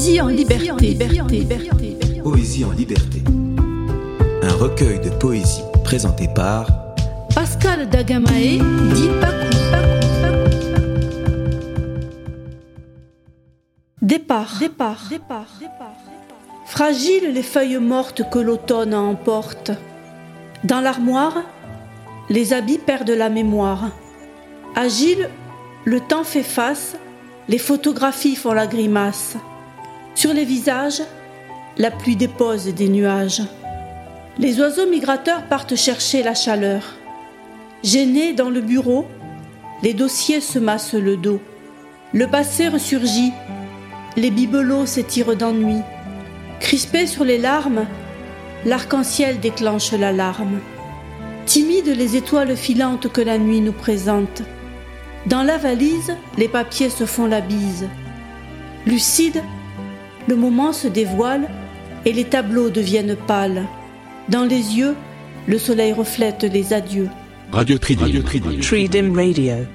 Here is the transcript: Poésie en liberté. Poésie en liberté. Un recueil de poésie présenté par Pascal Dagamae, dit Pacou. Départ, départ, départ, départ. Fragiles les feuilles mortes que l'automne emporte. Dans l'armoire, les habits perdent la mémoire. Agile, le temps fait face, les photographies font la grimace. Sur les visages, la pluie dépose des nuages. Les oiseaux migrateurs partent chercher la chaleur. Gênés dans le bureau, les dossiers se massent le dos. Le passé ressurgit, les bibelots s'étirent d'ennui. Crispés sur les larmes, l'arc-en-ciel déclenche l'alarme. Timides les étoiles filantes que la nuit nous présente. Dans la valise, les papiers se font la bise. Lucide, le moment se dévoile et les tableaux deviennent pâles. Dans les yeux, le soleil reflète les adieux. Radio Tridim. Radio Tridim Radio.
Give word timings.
Poésie 0.00 0.20
en 0.22 0.28
liberté. 0.28 0.96
Poésie 2.22 2.64
en 2.64 2.70
liberté. 2.70 3.22
Un 4.42 4.54
recueil 4.54 4.98
de 4.98 5.10
poésie 5.10 5.60
présenté 5.84 6.26
par 6.34 6.94
Pascal 7.34 7.86
Dagamae, 7.86 8.62
dit 8.94 9.10
Pacou. 9.20 9.56
Départ, 14.00 14.56
départ, 14.58 15.04
départ, 15.10 15.58
départ. 15.60 15.98
Fragiles 16.64 17.34
les 17.34 17.42
feuilles 17.42 17.76
mortes 17.76 18.22
que 18.30 18.38
l'automne 18.38 18.94
emporte. 18.94 19.70
Dans 20.64 20.80
l'armoire, 20.80 21.42
les 22.30 22.54
habits 22.54 22.78
perdent 22.78 23.10
la 23.10 23.28
mémoire. 23.28 23.90
Agile, 24.74 25.28
le 25.84 26.00
temps 26.00 26.24
fait 26.24 26.42
face, 26.42 26.96
les 27.50 27.58
photographies 27.58 28.36
font 28.36 28.54
la 28.54 28.66
grimace. 28.66 29.36
Sur 30.14 30.34
les 30.34 30.44
visages, 30.44 31.02
la 31.78 31.90
pluie 31.90 32.16
dépose 32.16 32.66
des 32.66 32.88
nuages. 32.88 33.42
Les 34.38 34.60
oiseaux 34.60 34.88
migrateurs 34.88 35.44
partent 35.44 35.76
chercher 35.76 36.22
la 36.22 36.34
chaleur. 36.34 36.96
Gênés 37.82 38.32
dans 38.32 38.50
le 38.50 38.60
bureau, 38.60 39.06
les 39.82 39.94
dossiers 39.94 40.40
se 40.40 40.58
massent 40.58 40.94
le 40.94 41.16
dos. 41.16 41.40
Le 42.12 42.26
passé 42.26 42.68
ressurgit, 42.68 43.32
les 44.16 44.30
bibelots 44.30 44.86
s'étirent 44.86 45.36
d'ennui. 45.36 45.80
Crispés 46.58 47.06
sur 47.06 47.24
les 47.24 47.38
larmes, 47.38 47.86
l'arc-en-ciel 48.66 49.40
déclenche 49.40 49.92
l'alarme. 49.92 50.58
Timides 51.46 51.96
les 51.96 52.16
étoiles 52.16 52.56
filantes 52.56 53.10
que 53.10 53.20
la 53.20 53.38
nuit 53.38 53.60
nous 53.60 53.72
présente. 53.72 54.42
Dans 55.26 55.42
la 55.42 55.56
valise, 55.56 56.16
les 56.36 56.48
papiers 56.48 56.90
se 56.90 57.06
font 57.06 57.26
la 57.26 57.40
bise. 57.40 57.88
Lucide, 58.86 59.42
le 60.28 60.36
moment 60.36 60.72
se 60.72 60.88
dévoile 60.88 61.48
et 62.04 62.12
les 62.12 62.24
tableaux 62.24 62.70
deviennent 62.70 63.16
pâles. 63.16 63.66
Dans 64.28 64.44
les 64.44 64.76
yeux, 64.76 64.94
le 65.46 65.58
soleil 65.58 65.92
reflète 65.92 66.44
les 66.44 66.72
adieux. 66.72 67.08
Radio 67.52 67.78
Tridim. 67.78 68.04
Radio 68.04 68.22
Tridim 68.22 69.12
Radio. 69.14 69.66